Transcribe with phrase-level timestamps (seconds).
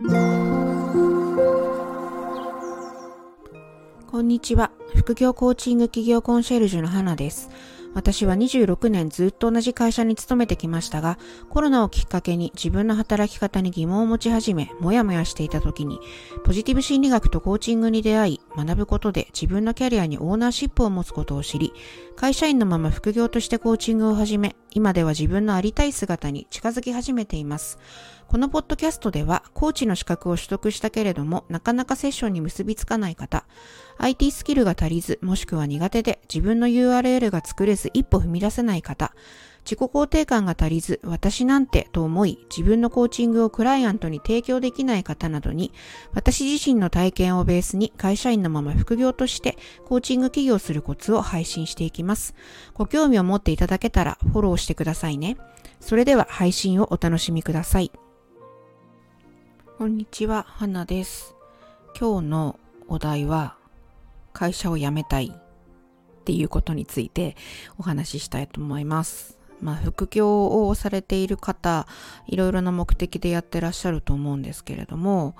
[0.00, 0.04] こ
[4.20, 4.70] んにちは。
[4.94, 7.50] 副業コーチング企業コンシェルジュの花です。
[7.94, 11.18] 私は26年ずっと同じ会社に勤めてきましたが、
[11.50, 15.98] コロナをきっかけに自分の働き方に疑問を持ち始め、もやもやしていた時に、
[16.44, 21.72] ポジティブ心理学とコーチングに出会い、学ぶことで自分のキャリアにオーナーシップを持つことを知り、
[22.14, 27.78] 会社員のまま副業としてコーチングを始め、今では自分のありたい姿に近づき始めています。
[28.28, 33.46] このポッドキャストでは、コーチの資格を取得したけれども、なかなかセッションに結びつかない方、
[33.96, 39.14] IT スキルが足りず、もしくは苦手で自分の URL が作れず一歩踏み出せない方、
[39.64, 45.72] 自己肯定感が足りず、私なんてと思い、自分のコーチングをクライアントに提供できない方などに、
[46.14, 52.34] 私自身の体験をベースに会社員のまま副業としてコーチング起業するコツを配信していきます。
[52.74, 55.36] ご興味を持っていただけたらフォローしてくださいね。
[55.80, 57.92] それでは配信をお楽しみください。
[59.78, 61.36] こんにちは、花です。
[61.98, 63.56] 今日のお題は、
[64.32, 67.36] 会社を辞めたいっていうことについて
[67.78, 69.37] お話ししたいと思います。
[69.60, 71.86] まあ、副業をされている方、
[72.26, 75.34] いろいろな目的でやってらっしゃると思うんですけれども、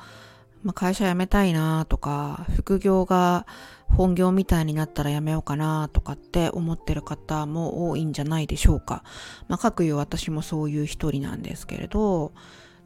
[0.62, 3.46] まあ、会社辞めたいなとか、副業が
[3.88, 9.04] 本業みたいになったら辞めようかなとかって思ってる方も多いんじゃないでしょうか。
[9.48, 12.32] まあ、各いう私もそういう一人なんですけれど、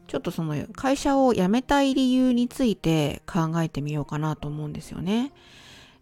[0.07, 5.33] ちょっとその会社を辞めたい理由について考えてみようかなと思うんですよね。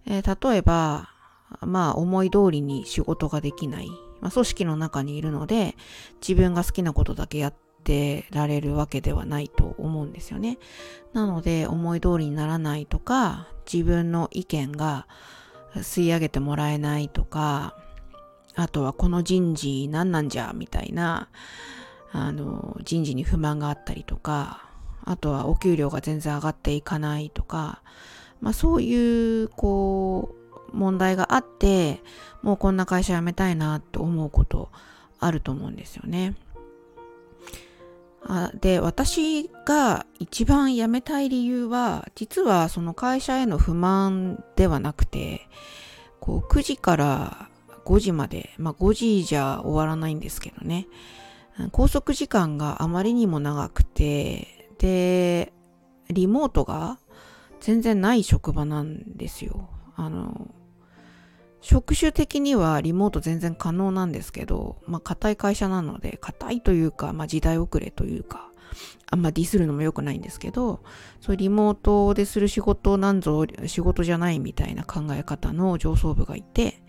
[0.06, 1.10] えー、例えば、
[1.62, 3.90] まあ思い通りに仕事ができない。
[4.22, 5.76] まあ、組織の中にいるので
[6.26, 10.58] 自分が好きなことだけやってられるわけではないと思うんですよね。
[11.14, 15.08] なので思い通りにならないとか自分の意見が
[15.76, 17.76] 吸い上げてもらえないとか
[18.56, 21.30] あとはこの人事何なんじゃみたいな
[22.12, 24.70] あの、人事に不満があったりとか、
[25.04, 27.82] あとはお給料が全然上がっていかないとか、
[28.42, 30.41] まあそういう、こう、
[30.72, 32.02] 問題があって、
[32.42, 34.70] もうこんな会社辞めたいなと思うこと
[35.20, 36.36] あると思うんですよね。
[38.24, 45.48] あで、私が一番辞めたい理由は、実はその会社への不満ではなくて、
[46.20, 47.50] こう9時から
[47.86, 50.88] 5時まで、まあ5時じゃ終わらないんですけどね。
[51.72, 55.52] 拘束時間があまりにも長くて、で、
[56.10, 57.00] リモートが
[57.60, 59.70] 全然ない職場なんですよ。
[59.96, 60.48] あの、
[61.62, 68.52] 職種的にはリモート全然可能なんですけど、まあ硬い会社なので、硬いというか、まあ時代遅れというか、
[69.10, 70.84] あんまディスるのも良くないんですけど、
[71.20, 76.82] そうリモートでする仕事なんぞ仕事じゃないみたいな考え方の上層部がいて、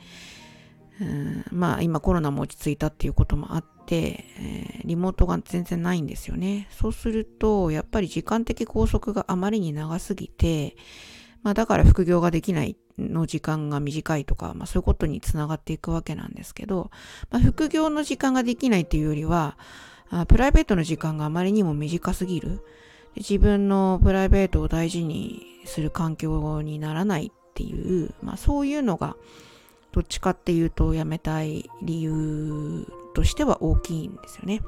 [1.01, 6.69] うんまあ今コロナも落ち着いたっていうこともあって、えー、リモートが全然ないんですよね。
[6.71, 10.77] そうすると、やっぱり時間的拘束があまりに長すぎて、
[11.43, 16.91] まあだから副業ができないの時間が短いとか、まあそういうことにつながっていくわけなんですけど、
[17.31, 19.57] まあ副業の時間ができないっていうよりは、
[20.11, 22.61] あプライベートの時間があまりにも短すぎる。
[23.17, 29.17] 自分のプライベートを大事にする環境にならないっていう、まあそういうのが、
[29.93, 34.63] どっちかっていうと辞めたい理由としては大きいんですよね。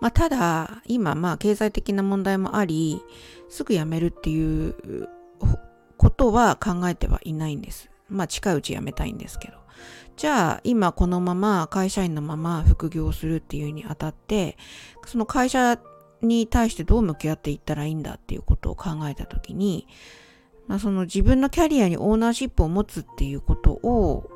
[0.00, 3.02] まあ、ただ、今、まあ、経済的な問題もあり、
[3.48, 5.08] すぐ辞めるっていう
[5.98, 7.90] ことは考えてはいないんです。
[8.08, 9.58] まあ、近いうち辞めたいんですけど。
[10.16, 14.56] じゃあ、今このまま会社員のまま副業するっていうにあたって、
[15.06, 15.78] その会社
[16.22, 19.86] に対してどう向き合っていったらいいんだっていうことを考えたときに、
[20.66, 24.30] まあ、その自分のキャリアにオーナーシップを持つっていうことを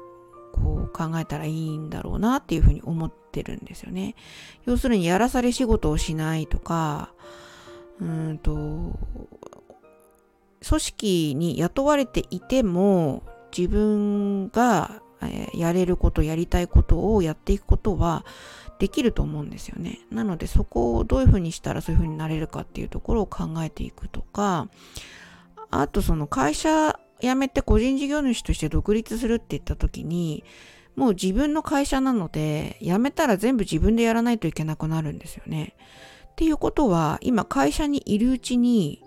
[0.53, 4.15] こう考えたらいいんだろうなっていうふうに思ってるんですよね。
[4.65, 7.13] 要するにやらされ仕事をしないとか、
[8.01, 8.99] うんと、
[10.67, 13.23] 組織に雇われていても
[13.57, 15.03] 自分が
[15.55, 18.25] やれること、やりたいことをやっていくことは
[18.79, 20.01] できると思うんですよね。
[20.11, 24.69] なのでそこをどういうふうにしたらそういうふうになれるかっていうところを考えていくとか、
[25.71, 30.45] あとその会社辞めて個人事業主として独立するって言った時に、
[30.97, 35.75] もう自分の会社なので、辞めたら全部自分でやらないといけなくなるんですよね。
[36.33, 39.03] っていうことは、今会社にいるうちに、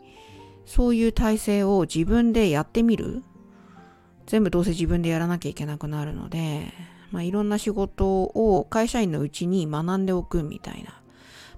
[0.65, 3.23] そういう体制を自分でやってみる？
[4.25, 6.73] 全部どうせ自分でやらなきゃいけなくなるので、
[7.12, 11.00] まあ、いろんな仕事を会社員のうちに学んでおくみたいな。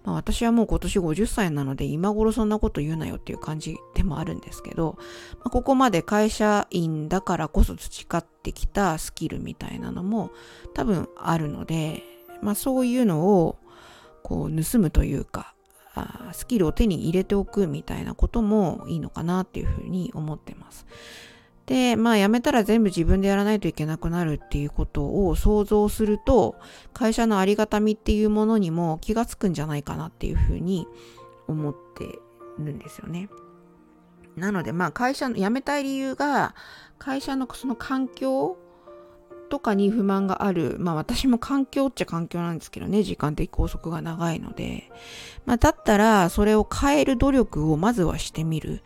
[0.03, 4.97] まあ、私はもう今年50歳なので今頃そんなこと言うなよっていう感じでもあるんですけど、
[5.39, 10.31] まあ、ここまで会社員だからこそ培ってきたスキルみたいなのも
[10.73, 12.03] 多分あるので、
[12.41, 13.57] まあそういうのを
[14.23, 15.55] こう盗むというか、
[15.99, 20.85] あスキルを手に入れておくみたいなこともいいのかなっていうふうに思ってます。
[21.65, 26.55] で、まあ辞めたら全部自分でやらないといけなくなるっていうことを想像すると、
[26.93, 30.87] 会社のありがたみっていうものにも気がつくんじゃないかなっていうふうに
[31.47, 32.19] 思って
[32.57, 33.29] るんですよね。
[34.37, 36.55] なのでまあ会社の辞めたい理由が
[36.99, 38.57] 会社のその環境
[39.47, 40.77] とかに不満がある。
[40.79, 44.91] まあ私も環境っちゃ環境なんですけどね、時間的拘束が長いので。
[45.45, 48.81] まあだったらそれを変える努力をまずはしてみる。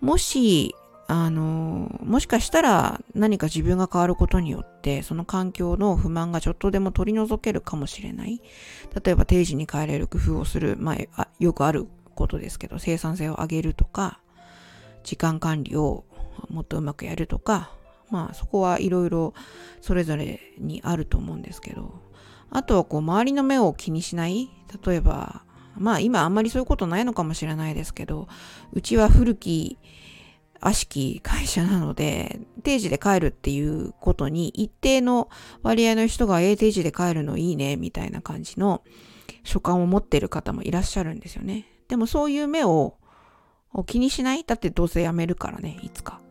[0.00, 0.74] もし、
[1.08, 8.40] あの、もしかしたら何か自分が変わることによって、その環境の不満がちょっとでも取り除けるかもしれない。
[9.04, 10.76] 例えば定時に帰れる工夫をする。
[10.78, 14.20] まあ、よくあることですけど、生産性を上げるとか、
[15.04, 16.04] 時間管理を
[16.48, 17.72] もっとうまくやるとか、
[18.12, 19.32] まあそこはいろいろ
[19.80, 21.94] それぞれにあると思うんですけど、
[22.50, 24.50] あとはこう周りの目を気にしない
[24.84, 25.42] 例えば、
[25.76, 28.28] まあ今あんまりそういうことないのかもしれないですけど、
[28.72, 29.78] うちは古き
[30.60, 35.28] 悪しき会社なので、定時で帰るっていうことに一定の
[35.62, 38.84] 割合の人が、え定時で帰るのいいね、みたいな感じの
[39.42, 41.66] 所感を持っている方もいらっしゃるんですよね。
[41.88, 42.96] でもそういう目を
[43.86, 46.21] 気にしないだってどうせ辞めるからね、いつか。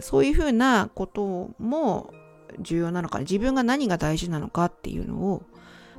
[0.00, 2.12] そういうふうなことも
[2.60, 5.42] 重要なのかな、自分が何が大事なのかっていうのを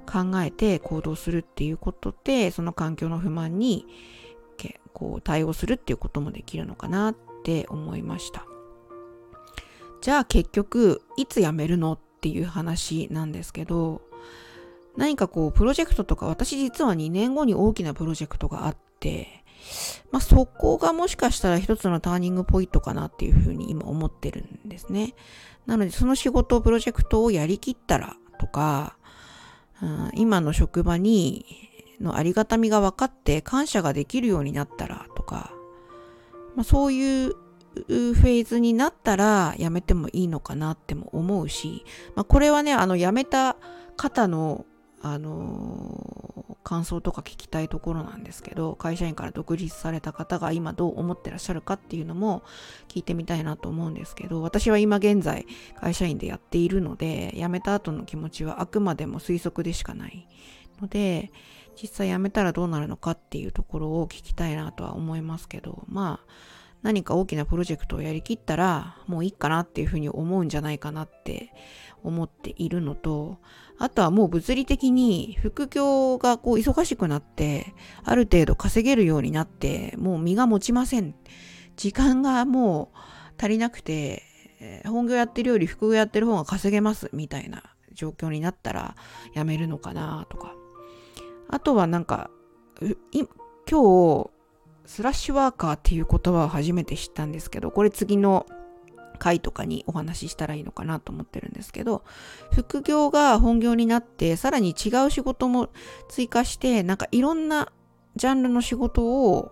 [0.05, 3.85] 考えて行動するっていうことで、その環境の不満に
[4.93, 8.45] こう対応するっていうこともできるのかなって思いました。
[10.01, 14.01] じゃあ結局、いつ辞めるのっていう話なんですけど、
[14.97, 19.38] 何かこう、プロジェクトとか、私実は2年後に大きなプロジェクトがあって、
[20.11, 25.13] まあ、そこがもしかしたら一つのターニングポイントかなっていうふうに今思ってるんですね。
[25.65, 28.97] なので、その仕事、プロジェクトをやりきったらとか、
[29.81, 31.45] うん、今の職場に、
[32.01, 35.51] のありがたみが分かって感謝ができるようになったらとか、
[36.55, 41.85] まあ、そういうフェーズになったらやめてもいいのかなっても思うし、
[42.15, 43.57] まあ、これはね、あの、辞めた
[43.95, 44.65] 方の
[45.01, 52.43] あの、感想とか聞きたいところなんですけど、会社員から独立された方が今どう思ってらっしゃるかっていうのも
[52.87, 55.45] 聞いてみたいなと思うんですけど、私は今現在
[55.79, 60.27] 会社員でやっているので、辞めた後の気持ちはあくまでも推測でしかない
[60.81, 61.31] ので、
[61.81, 66.27] 実際辞めたらどうなるのかっていうところを聞きたいなとは思いますけど、まあ、
[66.81, 71.51] 何か大きなプロジェクトをやりきったらもういいかなっていうふうに思うんじゃないかなって
[72.03, 73.39] 思っているのと、
[73.77, 77.73] あとはもう物理的に副業がこう忙しくなって、
[78.03, 81.15] ある程度稼げるようになって、もう身が持ちません。
[81.75, 82.97] 時間がもう
[83.37, 84.23] 足りなくて、
[84.85, 88.95] 本業やってるより副業やってる方が稼げますみたいな状況になったら
[89.33, 90.55] やめるのかなとか。
[91.49, 92.29] あとはなんか、
[92.79, 92.95] 今
[93.65, 94.29] 日、
[94.89, 98.47] スラッシュワーカーっていう言葉を初めて知ったんですけど、これ次の
[99.19, 102.03] 回とかにお話ししたらいいのかなと思ってるんですけど、
[102.51, 105.69] 副業が本業になって、さらに違う仕事も
[106.09, 107.71] 追加して、なんかいろんな
[108.15, 109.51] ジャンルの仕事を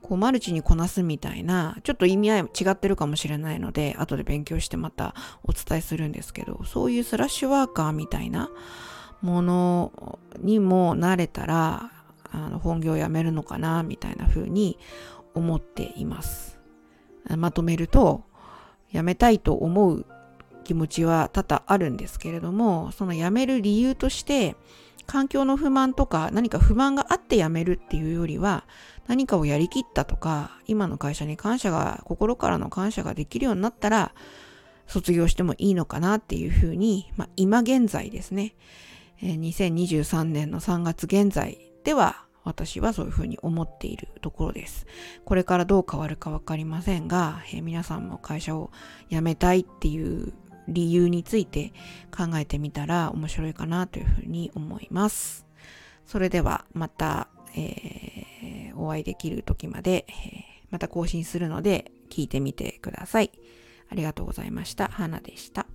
[0.00, 5.14] こうマルチにこなすみたいな、ちょっと意味合いも違ってるかもしれないので、後で勉強してまた
[5.44, 8.48] お伝えするんですけど、そういうスラッシュワーカーみたいな
[9.20, 11.92] ものにもなれたら、
[12.32, 14.78] あの本業を辞めるのかな、みたいな風に
[15.34, 16.58] 思っています。
[17.36, 18.24] まとめると、
[18.92, 20.06] 辞めたいと思う
[20.64, 24.56] 気持ちは多々あるんですけれども、その辞める理由として、
[25.06, 28.64] 環境の不満とか何か不満があって辞めるっていうよりは、
[29.06, 34.14] 何かをやりきったとか、今の会社に感謝が、心からの感謝ができるようになったら、
[34.86, 38.54] 卒業してもいいのかなっていうふうに、まあ、今現在ですね、
[39.22, 44.86] 2023年の3月現在では私はそういうふうに思っているところです。
[45.24, 48.70] これからどう変わるかわかりませんが、えー、皆さんも会社を
[49.10, 50.32] 辞めたいっていう
[50.68, 51.72] 理由について
[52.16, 55.46] 考えてみたら面白いかなというふうに思います。
[56.06, 60.12] それではまた、えー、お会いできる時まで、えー、
[60.70, 63.30] また更新するので聞いてみてください。
[63.88, 64.88] ありがとうございました。
[64.88, 65.66] 花でした。